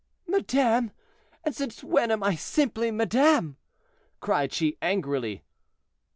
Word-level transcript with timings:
"Madame! 0.25 0.89
And 1.43 1.55
since 1.55 1.83
when 1.83 2.09
am 2.09 2.23
I 2.23 2.33
simply 2.33 2.89
madame?" 2.89 3.57
cried 4.19 4.51
she 4.51 4.79
angrily. 4.81 5.43